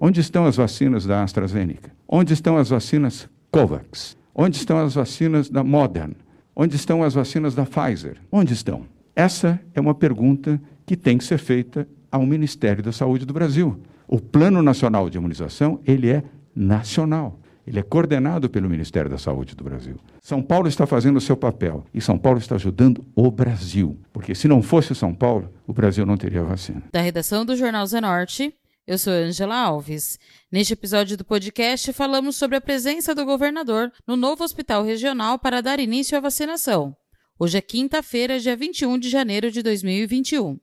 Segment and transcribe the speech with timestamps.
[0.00, 1.92] Onde estão as vacinas da AstraZeneca?
[2.08, 4.16] Onde estão as vacinas Covax?
[4.34, 6.14] Onde estão as vacinas da Modern?
[6.56, 8.16] Onde estão as vacinas da Pfizer?
[8.32, 8.86] Onde estão?
[9.14, 13.78] Essa é uma pergunta que tem que ser feita ao Ministério da Saúde do Brasil.
[14.06, 16.22] O Plano Nacional de Imunização, ele é
[16.56, 17.38] nacional.
[17.68, 19.96] Ele é coordenado pelo Ministério da Saúde do Brasil.
[20.22, 24.00] São Paulo está fazendo o seu papel e São Paulo está ajudando o Brasil.
[24.10, 26.82] Porque se não fosse São Paulo, o Brasil não teria vacina.
[26.90, 28.54] Da redação do Jornal Zenorte,
[28.86, 30.18] eu sou Angela Alves.
[30.50, 35.60] Neste episódio do podcast, falamos sobre a presença do governador no novo hospital regional para
[35.60, 36.96] dar início à vacinação.
[37.38, 40.58] Hoje é quinta-feira, dia 21 de janeiro de 2021.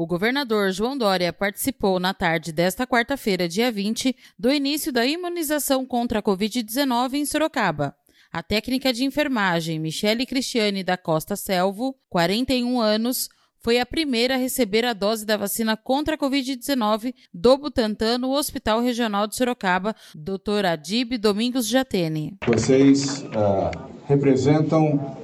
[0.00, 5.84] O governador João Dória participou na tarde desta quarta-feira, dia 20, do início da imunização
[5.84, 7.94] contra a Covid-19 em Sorocaba.
[8.32, 13.28] A técnica de enfermagem Michele Cristiane da Costa Selvo, 41 anos,
[13.58, 18.30] foi a primeira a receber a dose da vacina contra a Covid-19 do Butantan no
[18.30, 20.64] Hospital Regional de Sorocaba, Dr.
[20.64, 22.38] Adib Domingos Jatene.
[22.46, 23.78] Vocês uh,
[24.08, 25.14] representam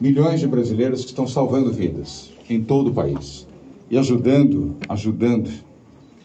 [0.00, 3.51] milhões de brasileiros que estão salvando vidas em todo o país
[3.92, 5.50] e ajudando, ajudando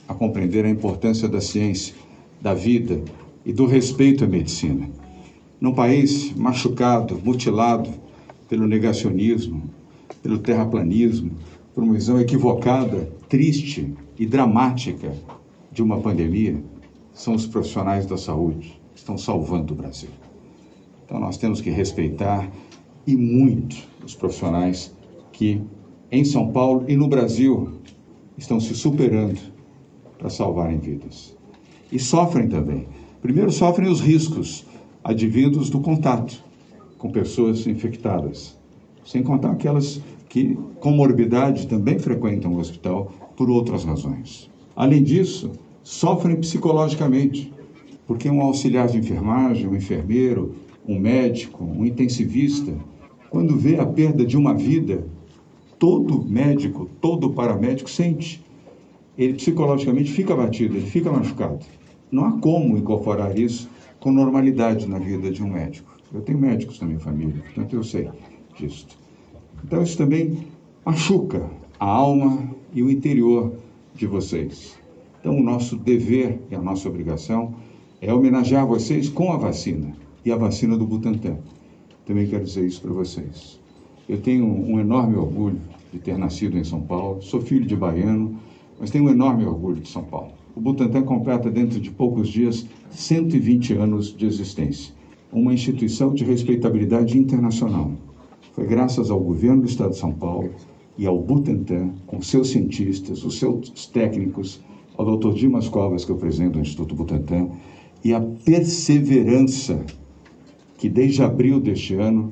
[0.08, 1.94] a compreender a importância da ciência,
[2.42, 3.04] da vida
[3.46, 4.90] e do respeito à medicina.
[5.60, 7.90] Num país machucado, mutilado
[8.48, 9.70] pelo negacionismo,
[10.24, 11.32] pelo terraplanismo,
[11.76, 15.12] por uma visão equivocada, triste e dramática
[15.70, 16.64] de uma pandemia,
[17.14, 20.10] são os profissionais da saúde que estão salvando o Brasil.
[21.06, 22.50] Então nós temos que respeitar
[23.06, 23.76] e muito
[24.06, 24.96] os profissionais
[25.34, 25.62] que
[26.12, 27.70] em São Paulo e no Brasil
[28.38, 29.40] estão se superando
[30.18, 31.36] para salvarem vidas.
[31.92, 32.88] E sofrem também.
[33.22, 34.66] Primeiro, sofrem os riscos
[35.04, 36.44] advindos do contato
[36.98, 38.58] com pessoas infectadas,
[39.06, 44.50] sem contar aquelas que, com morbidade, também frequentam o hospital por outras razões.
[44.76, 45.52] Além disso,
[45.84, 47.54] sofrem psicologicamente,
[48.06, 50.56] porque um auxiliar de enfermagem, um enfermeiro,
[50.88, 52.74] um médico, um intensivista,
[53.30, 55.06] quando vê a perda de uma vida,
[55.80, 58.44] todo médico, todo paramédico sente.
[59.18, 61.66] Ele psicologicamente fica abatido, ele fica machucado.
[62.12, 65.92] Não há como incorporar isso com normalidade na vida de um médico.
[66.14, 68.10] Eu tenho médicos na minha família, portanto eu sei
[68.58, 68.88] disso.
[69.64, 70.48] Então isso também
[70.86, 71.50] machuca
[71.80, 73.54] a alma e o interior
[73.94, 74.78] de vocês.
[75.20, 77.56] Então o nosso dever e a nossa obrigação
[78.00, 81.38] é homenagear vocês com a vacina e a vacina do Butantan.
[82.06, 83.60] Também quero dizer isso para vocês.
[84.08, 85.60] Eu tenho um enorme orgulho
[85.92, 88.40] de ter nascido em São Paulo, sou filho de baiano,
[88.80, 90.32] mas tenho um enorme orgulho de São Paulo.
[90.56, 94.94] O Butantan completa dentro de poucos dias 120 anos de existência,
[95.32, 97.92] uma instituição de respeitabilidade internacional.
[98.54, 100.52] Foi graças ao governo do Estado de São Paulo
[100.98, 104.62] e ao Butantan, com seus cientistas, os seus técnicos,
[104.98, 105.34] ao Dr.
[105.34, 107.50] Dimas Covas, que é o presidente do Instituto Butantan,
[108.04, 109.86] e a perseverança
[110.78, 112.32] que desde abril deste ano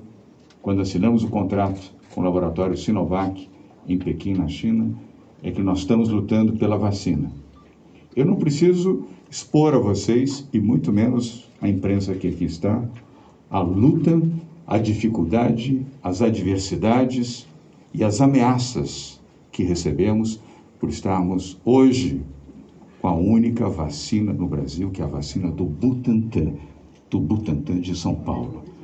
[0.65, 3.47] quando assinamos o contrato com o laboratório Sinovac
[3.87, 4.95] em Pequim, na China,
[5.43, 7.31] é que nós estamos lutando pela vacina.
[8.15, 12.83] Eu não preciso expor a vocês, e muito menos a imprensa que aqui está,
[13.47, 14.19] a luta,
[14.65, 17.47] a dificuldade, as adversidades
[17.93, 19.21] e as ameaças
[19.51, 20.41] que recebemos
[20.79, 22.23] por estarmos hoje
[22.99, 26.53] com a única vacina no Brasil, que é a vacina do Butantan,
[27.07, 28.74] do Butantan de São Paulo.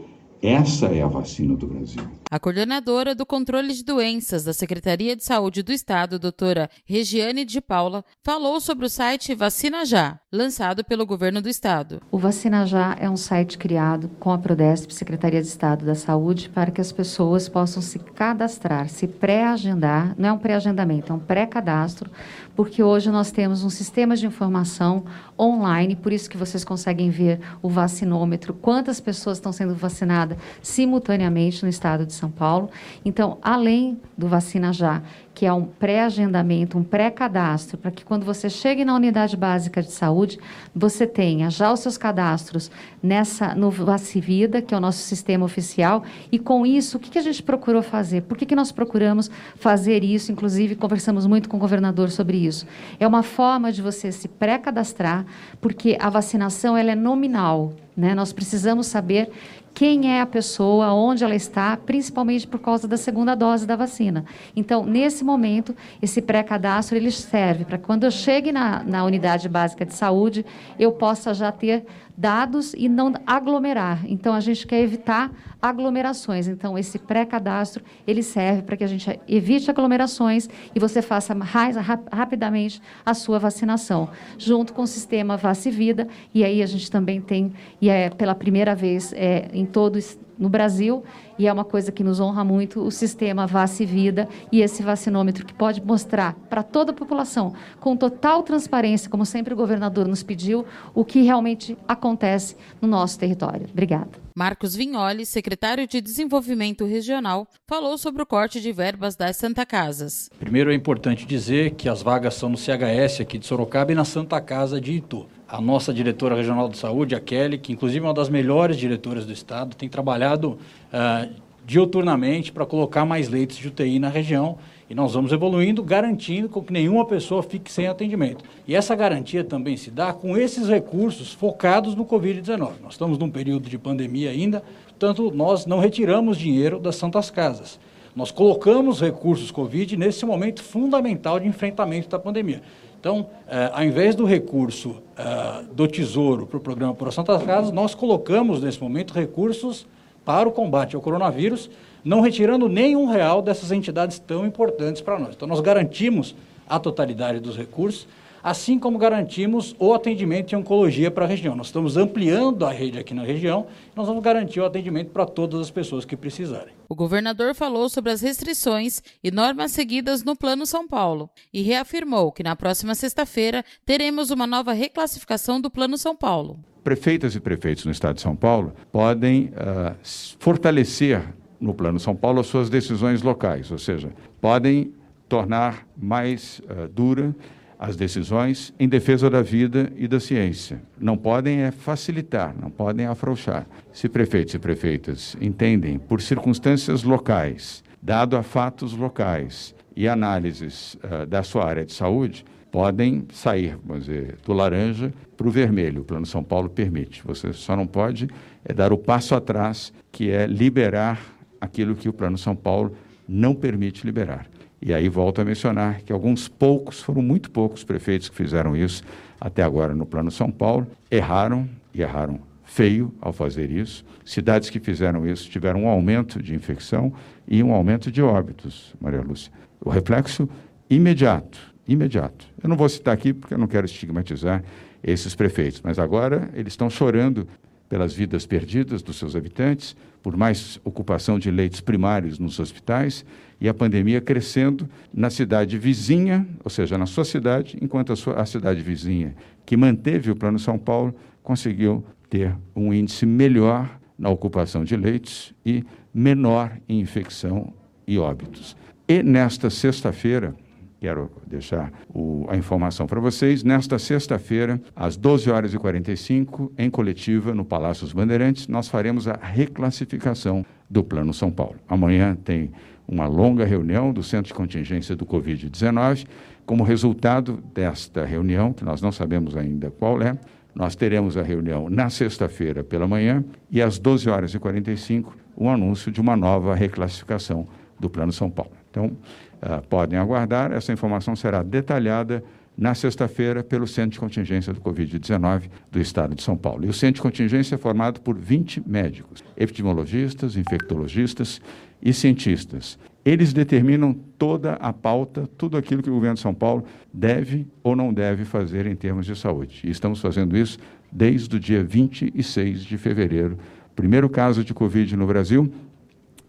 [0.42, 2.02] Essa é a vacina do Brasil.
[2.32, 7.62] A coordenadora do controle de doenças da Secretaria de Saúde do Estado, doutora Regiane de
[7.62, 12.02] Paula, falou sobre o site Vacina Já, lançado pelo governo do Estado.
[12.10, 16.50] O Vacina Já é um site criado com a Prodesp, Secretaria de Estado da Saúde,
[16.50, 21.20] para que as pessoas possam se cadastrar, se pré-agendar, não é um pré-agendamento, é um
[21.20, 22.10] pré-cadastro,
[22.56, 25.04] porque hoje nós temos um sistema de informação
[25.38, 31.64] online, por isso que vocês conseguem ver o vacinômetro, quantas pessoas estão sendo vacinadas simultaneamente
[31.64, 32.70] no estado de São Paulo.
[33.04, 35.02] Então, além do Vacina Já,
[35.34, 39.92] que é um pré-agendamento, um pré-cadastro, para que quando você chegue na unidade básica de
[39.92, 40.38] saúde,
[40.76, 42.70] você tenha já os seus cadastros
[43.02, 47.18] nessa no Vacivida, que é o nosso sistema oficial, e com isso, o que, que
[47.18, 48.22] a gente procurou fazer?
[48.22, 50.32] Por que, que nós procuramos fazer isso?
[50.32, 52.68] Inclusive, conversamos muito com o governador sobre isso.
[53.00, 55.26] É uma forma de você se pré-cadastrar,
[55.60, 57.74] porque a vacinação ela é nominal.
[57.96, 58.16] Né?
[58.16, 59.30] Nós precisamos saber
[59.74, 64.26] quem é a pessoa, onde ela está, principalmente por causa da segunda dose da vacina.
[64.56, 69.86] Então, nesse momento, esse pré-cadastro ele serve para quando eu chegue na, na unidade básica
[69.86, 70.46] de saúde,
[70.78, 71.86] eu possa já ter
[72.18, 74.06] dados e não aglomerar.
[74.06, 75.32] Então, a gente quer evitar
[75.62, 76.48] aglomerações.
[76.48, 81.76] Então, esse pré-cadastro, ele serve para que a gente evite aglomerações e você faça mais
[82.12, 86.08] rapidamente a sua vacinação, junto com o sistema Vacivida.
[86.34, 90.50] E aí a gente também tem, e é pela primeira vez é, em todos no
[90.50, 91.04] Brasil,
[91.38, 95.46] e é uma coisa que nos honra muito, o sistema Vace Vida e esse vacinômetro
[95.46, 100.24] que pode mostrar para toda a população, com total transparência, como sempre o governador nos
[100.24, 100.66] pediu,
[100.96, 103.68] o que realmente acontece no nosso território.
[103.72, 104.10] Obrigada.
[104.36, 110.30] Marcos Vignoli, secretário de Desenvolvimento Regional, falou sobre o corte de verbas das Santa Casas.
[110.40, 114.06] Primeiro é importante dizer que as vagas são no CHS aqui de Sorocaba e na
[114.06, 118.08] Santa Casa de Itu a nossa diretora regional de saúde, a Kelly, que inclusive é
[118.08, 120.58] uma das melhores diretoras do estado, tem trabalhado
[120.94, 121.30] uh,
[121.66, 124.58] diuturnamente para colocar mais leitos de UTI na região
[124.90, 128.46] e nós vamos evoluindo, garantindo que nenhuma pessoa fique sem atendimento.
[128.66, 132.72] E essa garantia também se dá com esses recursos focados no Covid-19.
[132.82, 137.78] Nós estamos num período de pandemia ainda, portanto, nós não retiramos dinheiro das Santas Casas.
[138.16, 142.62] Nós colocamos recursos Covid nesse momento fundamental de enfrentamento da pandemia.
[143.02, 147.72] Então, eh, ao invés do recurso eh, do Tesouro para o programa Por Santas Casas,
[147.72, 149.88] nós colocamos nesse momento recursos
[150.24, 151.68] para o combate ao coronavírus,
[152.06, 155.34] não retirando nenhum real dessas entidades tão importantes para nós.
[155.36, 156.36] Então, nós garantimos
[156.70, 158.08] a totalidade dos recursos,
[158.44, 161.56] assim como garantimos o atendimento em oncologia para a região.
[161.56, 165.60] Nós estamos ampliando a rede aqui na região, nós vamos garantir o atendimento para todas
[165.60, 166.74] as pessoas que precisarem.
[166.90, 172.32] O governador falou sobre as restrições e normas seguidas no Plano São Paulo e reafirmou
[172.32, 176.60] que na próxima sexta-feira teremos uma nova reclassificação do Plano São Paulo.
[176.84, 179.96] Prefeitas e prefeitos no estado de São Paulo podem uh,
[180.40, 181.24] fortalecer
[181.60, 184.12] no Plano São Paulo as suas decisões locais, ou seja,
[184.42, 184.94] podem
[185.30, 187.36] tornar mais uh, dura
[187.82, 190.80] as decisões em defesa da vida e da ciência.
[191.00, 193.66] Não podem é facilitar, não podem afrouxar.
[193.92, 201.26] Se prefeitos e prefeitas entendem, por circunstâncias locais, dado a fatos locais e análises uh,
[201.26, 206.04] da sua área de saúde, podem sair, vamos dizer, do laranja para o vermelho.
[206.04, 207.24] O Plano São Paulo permite.
[207.26, 208.30] Você só não pode
[208.64, 211.20] é dar o passo atrás, que é liberar
[211.60, 212.96] aquilo que o Plano São Paulo
[213.28, 214.51] não permite liberar.
[214.82, 219.04] E aí volto a mencionar que alguns poucos, foram muito poucos prefeitos que fizeram isso
[219.40, 224.04] até agora no Plano São Paulo, erraram e erraram feio ao fazer isso.
[224.26, 227.14] Cidades que fizeram isso tiveram um aumento de infecção
[227.48, 229.52] e um aumento de óbitos, Maria Lúcia.
[229.80, 230.50] O reflexo
[230.90, 232.48] imediato, imediato.
[232.64, 234.64] Eu não vou citar aqui porque eu não quero estigmatizar
[235.04, 237.48] esses prefeitos, mas agora eles estão chorando
[237.92, 243.26] pelas vidas perdidas dos seus habitantes, por mais ocupação de leitos primários nos hospitais
[243.60, 248.36] e a pandemia crescendo na cidade vizinha, ou seja, na sua cidade, enquanto a, sua,
[248.36, 249.36] a cidade vizinha,
[249.66, 255.54] que manteve o Plano São Paulo, conseguiu ter um índice melhor na ocupação de leitos
[255.66, 255.84] e
[256.14, 257.74] menor em infecção
[258.08, 258.74] e óbitos.
[259.06, 260.56] E nesta sexta-feira,
[261.02, 263.64] quero deixar o, a informação para vocês.
[263.64, 269.28] Nesta sexta-feira, às 12 horas e 45, em coletiva no Palácio dos Bandeirantes, nós faremos
[269.28, 271.78] a reclassificação do Plano São Paulo.
[271.90, 272.72] Amanhã tem
[273.08, 276.28] uma longa reunião do Centro de Contingência do Covid-19.
[276.68, 280.38] Como resultado desta reunião, que nós não sabemos ainda qual é,
[280.76, 285.66] nós teremos a reunião na sexta-feira pela manhã e às 12 horas e 45 o
[285.66, 287.68] um anúncio de uma nova reclassificação
[288.00, 288.72] do Plano São Paulo.
[288.90, 289.18] Então,
[289.62, 292.44] Uh, podem aguardar, essa informação será detalhada
[292.78, 296.86] na sexta-feira pelo Centro de Contingência do Covid-19 do Estado de São Paulo.
[296.86, 301.62] E o Centro de Contingência é formado por 20 médicos, epidemiologistas, infectologistas
[302.02, 302.98] e cientistas.
[303.24, 307.96] Eles determinam toda a pauta, tudo aquilo que o governo de São Paulo deve ou
[307.96, 309.82] não deve fazer em termos de saúde.
[309.84, 310.80] E estamos fazendo isso
[311.12, 313.60] desde o dia 26 de fevereiro.
[313.96, 315.72] Primeiro caso de Covid no Brasil,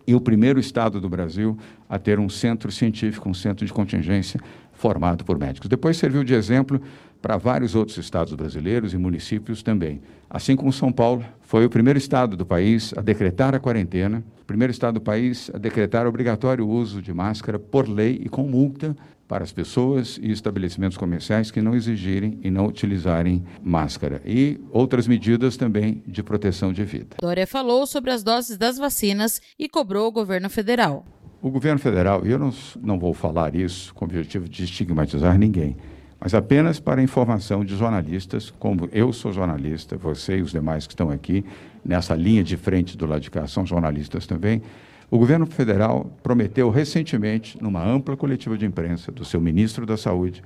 [0.06, 1.56] e o primeiro estado do Brasil
[1.88, 4.40] a ter um centro científico, um centro de contingência
[4.72, 5.68] formado por médicos.
[5.68, 6.80] Depois serviu de exemplo
[7.22, 10.02] para vários outros estados brasileiros e municípios também.
[10.28, 14.44] Assim como São Paulo foi o primeiro estado do país a decretar a quarentena, o
[14.44, 18.96] primeiro estado do país a decretar obrigatório uso de máscara por lei e com multa
[19.28, 24.20] para as pessoas e estabelecimentos comerciais que não exigirem e não utilizarem máscara.
[24.26, 27.16] E outras medidas também de proteção de vida.
[27.20, 31.06] Dória falou sobre as doses das vacinas e cobrou o governo federal.
[31.40, 32.52] O governo federal, e eu não,
[32.82, 35.76] não vou falar isso com o objetivo de estigmatizar ninguém,
[36.22, 40.92] mas apenas para informação de jornalistas, como eu sou jornalista, você e os demais que
[40.92, 41.44] estão aqui
[41.84, 44.62] nessa linha de frente do lado de cá são jornalistas também.
[45.10, 50.44] O governo federal prometeu recentemente, numa ampla coletiva de imprensa do seu ministro da Saúde,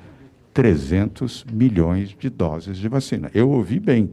[0.54, 3.30] 300 milhões de doses de vacina.
[3.34, 4.12] Eu ouvi bem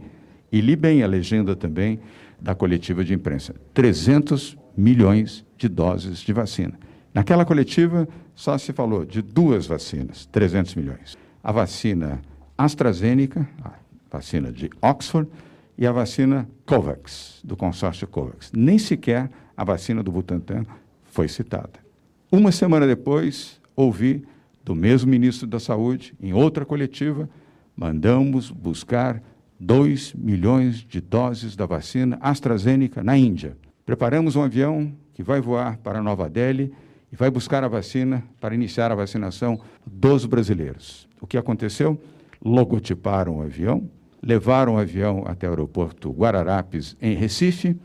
[0.52, 1.98] e li bem a legenda também
[2.42, 3.56] da coletiva de imprensa.
[3.74, 6.78] 300 milhões de doses de vacina.
[7.14, 8.06] Naquela coletiva
[8.36, 12.22] só se falou de duas vacinas, 300 milhões a vacina
[12.58, 13.72] AstraZeneca, a
[14.10, 15.30] vacina de Oxford,
[15.78, 18.52] e a vacina COVAX, do consórcio COVAX.
[18.56, 20.66] Nem sequer a vacina do Butantan
[21.04, 21.84] foi citada.
[22.32, 24.24] Uma semana depois, ouvi
[24.64, 27.30] do mesmo ministro da Saúde, em outra coletiva,
[27.76, 29.22] mandamos buscar
[29.60, 33.58] 2 milhões de doses da vacina AstraZeneca na Índia.
[33.86, 36.72] Preparamos um avião que vai voar para Nova Delhi
[37.12, 41.08] e vai buscar a vacina para iniciar a vacinação dos brasileiros.
[41.24, 41.98] O que aconteceu?
[42.44, 43.90] Logotiparam o avião,
[44.22, 47.78] levaram o avião até o aeroporto Guararapes, em Recife,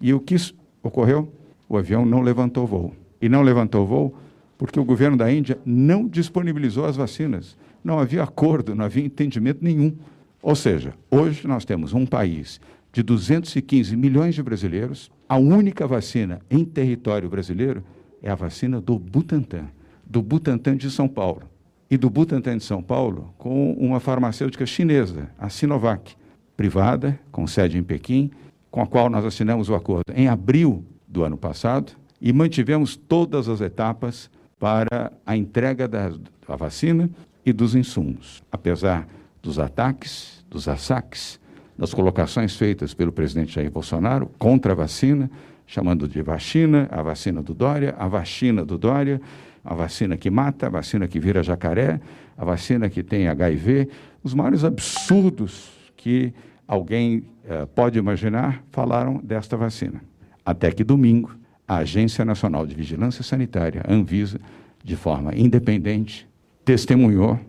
[0.00, 0.34] e o que
[0.82, 1.30] ocorreu?
[1.68, 2.94] O avião não levantou voo.
[3.20, 4.14] E não levantou voo
[4.56, 7.54] porque o governo da Índia não disponibilizou as vacinas.
[7.84, 9.94] Não havia acordo, não havia entendimento nenhum.
[10.40, 12.58] Ou seja, hoje nós temos um país
[12.94, 17.84] de 215 milhões de brasileiros, a única vacina em território brasileiro
[18.22, 19.66] é a vacina do Butantan,
[20.06, 21.42] do Butantan de São Paulo
[21.90, 26.16] e do Butantan de São Paulo com uma farmacêutica chinesa, a Sinovac,
[26.56, 28.30] privada, com sede em Pequim,
[28.70, 33.48] com a qual nós assinamos o acordo em abril do ano passado e mantivemos todas
[33.48, 37.10] as etapas para a entrega da, da vacina
[37.44, 38.42] e dos insumos.
[38.50, 39.06] Apesar
[39.42, 41.38] dos ataques, dos assaques,
[41.78, 45.30] das colocações feitas pelo presidente Jair Bolsonaro contra a vacina,
[45.66, 49.20] chamando de vacina, a vacina do Dória, a vacina do Dória,
[49.66, 52.00] a vacina que mata, a vacina que vira jacaré,
[52.38, 53.88] a vacina que tem HIV,
[54.22, 56.32] os maiores absurdos que
[56.68, 60.00] alguém eh, pode imaginar falaram desta vacina.
[60.44, 61.34] Até que domingo,
[61.66, 64.38] a Agência Nacional de Vigilância Sanitária, Anvisa,
[64.84, 66.28] de forma independente,
[66.64, 67.40] testemunhou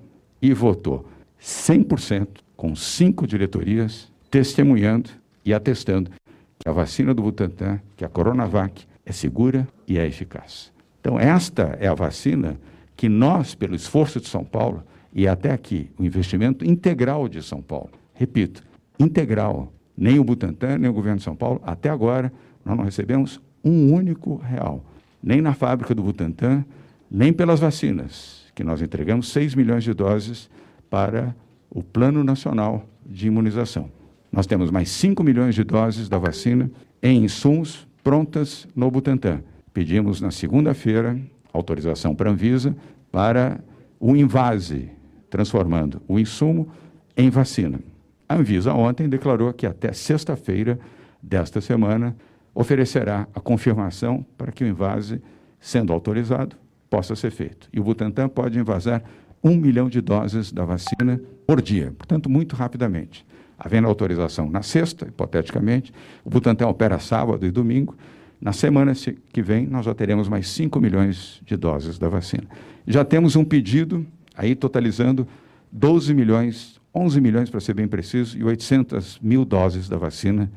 [0.42, 1.08] e votou
[1.40, 5.12] 100% com cinco diretorias, testemunhando
[5.46, 6.10] e atestando
[6.58, 10.76] que a vacina do Butantan, que a Coronavac, é segura e é eficaz.
[11.00, 12.60] Então, esta é a vacina
[12.96, 17.62] que nós, pelo esforço de São Paulo, e até aqui, o investimento integral de São
[17.62, 18.64] Paulo, repito,
[19.00, 22.32] integral, nem o Butantan, nem o governo de São Paulo, até agora,
[22.66, 24.84] nós não recebemos um único real,
[25.22, 26.66] nem na fábrica do Butantan,
[27.10, 30.50] nem pelas vacinas, que nós entregamos 6 milhões de doses
[30.90, 31.36] para
[31.70, 33.90] o Plano Nacional de Imunização.
[34.32, 36.70] Nós temos mais 5 milhões de doses da vacina
[37.02, 39.42] em insumos prontas no Butantan
[39.78, 41.16] pedimos na segunda-feira
[41.54, 42.76] autorização para a Anvisa
[43.12, 43.64] para
[44.00, 44.90] o invase,
[45.30, 46.68] transformando o insumo
[47.16, 47.80] em vacina.
[48.28, 50.80] A Anvisa ontem declarou que até sexta-feira
[51.22, 52.16] desta semana
[52.56, 55.22] oferecerá a confirmação para que o invase,
[55.60, 56.56] sendo autorizado,
[56.90, 57.70] possa ser feito.
[57.72, 59.04] E o Butantan pode invasar
[59.44, 63.24] um milhão de doses da vacina por dia, portanto, muito rapidamente.
[63.60, 65.94] Havendo autorização na sexta, hipoteticamente,
[66.26, 67.96] o Butantan opera sábado e domingo,
[68.40, 68.94] na semana
[69.34, 72.44] que vem, nós já teremos mais 5 milhões de doses da vacina.
[72.86, 75.28] Já temos um pedido, aí totalizando
[75.72, 80.52] 12 milhões, 11 milhões para ser bem preciso, e 800 mil doses da vacina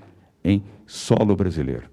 [0.44, 1.84] em solo brasileiro.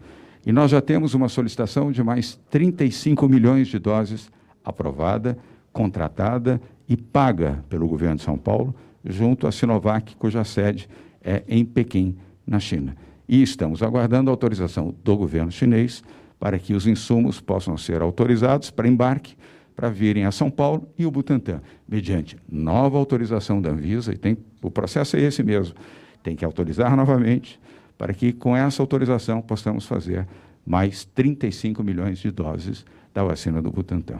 [0.45, 4.29] E nós já temos uma solicitação de mais 35 milhões de doses
[4.63, 5.37] aprovada,
[5.71, 8.75] contratada e paga pelo governo de São Paulo,
[9.05, 10.89] junto à Sinovac, cuja sede
[11.21, 12.95] é em Pequim, na China
[13.27, 16.03] e estamos aguardando a autorização do governo chinês
[16.39, 19.35] para que os insumos possam ser autorizados para embarque
[19.77, 24.35] para virem a São Paulo e o Butantan, mediante nova autorização da Anvisa, e tem,
[24.59, 25.75] o processo é esse mesmo,
[26.23, 27.59] tem que autorizar novamente,
[27.95, 30.27] para que com essa autorização possamos fazer
[30.65, 34.19] mais 35 milhões de doses da vacina do Butantan.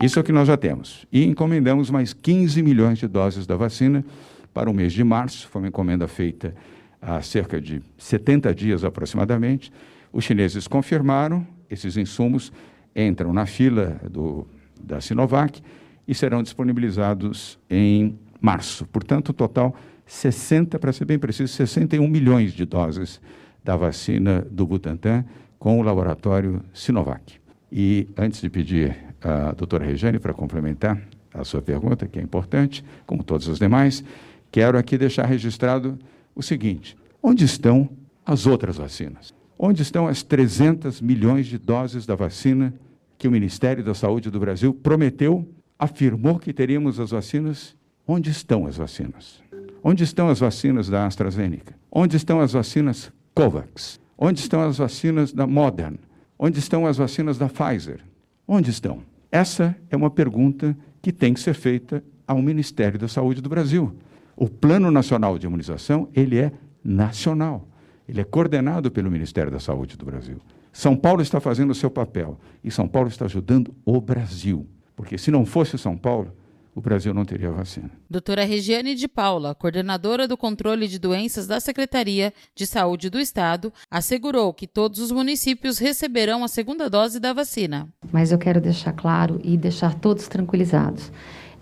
[0.00, 1.06] Isso é o que nós já temos.
[1.10, 4.04] E encomendamos mais 15 milhões de doses da vacina
[4.52, 6.54] para o mês de março, foi uma encomenda feita
[7.00, 9.72] há cerca de 70 dias aproximadamente,
[10.12, 12.52] os chineses confirmaram, esses insumos
[12.94, 14.46] entram na fila do,
[14.80, 15.62] da Sinovac
[16.06, 18.86] e serão disponibilizados em março.
[18.86, 19.74] Portanto, total
[20.06, 23.20] 60, para ser bem preciso, 61 milhões de doses
[23.62, 25.24] da vacina do Butantan
[25.58, 27.38] com o laboratório Sinovac.
[27.70, 30.98] E antes de pedir à doutora Regiane para complementar
[31.34, 34.02] a sua pergunta, que é importante, como todas as demais,
[34.50, 35.98] quero aqui deixar registrado
[36.38, 37.90] o seguinte: onde estão
[38.24, 39.34] as outras vacinas?
[39.58, 42.72] Onde estão as 300 milhões de doses da vacina
[43.18, 47.76] que o Ministério da Saúde do Brasil prometeu, afirmou que teríamos as vacinas?
[48.06, 49.42] Onde estão as vacinas?
[49.82, 51.74] Onde estão as vacinas da AstraZeneca?
[51.90, 54.00] Onde estão as vacinas Covax?
[54.16, 55.96] Onde estão as vacinas da Modern?
[56.38, 58.00] Onde estão as vacinas da Pfizer?
[58.46, 59.02] Onde estão?
[59.30, 63.94] Essa é uma pergunta que tem que ser feita ao Ministério da Saúde do Brasil.
[64.40, 66.52] O Plano Nacional de Imunização, ele é
[66.84, 67.66] nacional.
[68.08, 70.38] Ele é coordenado pelo Ministério da Saúde do Brasil.
[70.72, 74.64] São Paulo está fazendo o seu papel e São Paulo está ajudando o Brasil.
[74.94, 76.32] Porque se não fosse São Paulo,
[76.72, 77.90] o Brasil não teria vacina.
[78.08, 83.72] Doutora Regiane de Paula, coordenadora do controle de doenças da Secretaria de Saúde do Estado,
[83.90, 87.88] assegurou que todos os municípios receberão a segunda dose da vacina.
[88.12, 91.10] Mas eu quero deixar claro e deixar todos tranquilizados.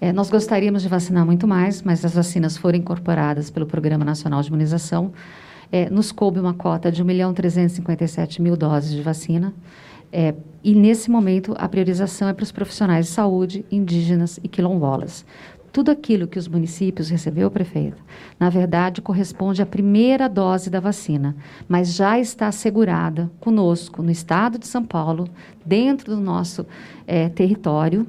[0.01, 4.43] É, nós gostaríamos de vacinar muito mais, mas as vacinas foram incorporadas pelo Programa Nacional
[4.43, 5.13] de Imunização.
[5.73, 9.55] É, nos coube uma cota de 1 milhão 357 mil doses de vacina.
[10.13, 15.25] É, e nesse momento a priorização é para os profissionais de saúde, indígenas e quilombolas.
[15.73, 18.03] Tudo aquilo que os municípios recebeu, prefeito,
[18.41, 21.37] na verdade corresponde à primeira dose da vacina,
[21.69, 25.29] mas já está assegurada conosco no estado de São Paulo,
[25.67, 26.65] dentro do nosso
[27.07, 28.07] é, território,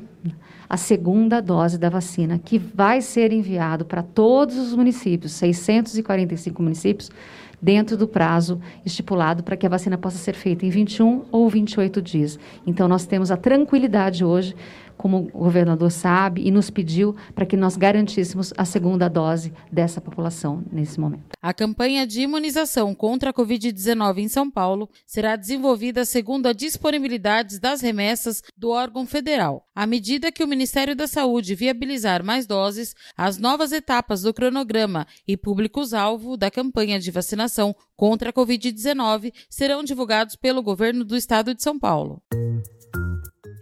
[0.70, 7.10] a segunda dose da vacina, que vai ser enviado para todos os municípios, 645 municípios,
[7.62, 12.02] dentro do prazo estipulado para que a vacina possa ser feita em 21 ou 28
[12.02, 12.40] dias.
[12.66, 14.56] Então, nós temos a tranquilidade hoje
[14.98, 20.02] como o governador sabe e nos pediu para que nós garantíssemos a segunda dose dessa
[20.02, 21.38] população nesse momento.
[21.42, 27.60] A campanha de imunização contra a Covid-19 em São Paulo será desenvolvida segundo a disponibilidade
[27.60, 29.66] das remessas do órgão federal.
[29.76, 35.06] À medida que o Ministério da Saúde viabilizar mais doses, as novas etapas do cronograma
[35.28, 41.54] e públicos-alvo da campanha de vacinação contra a Covid-19 serão divulgados pelo governo do estado
[41.54, 42.22] de São Paulo.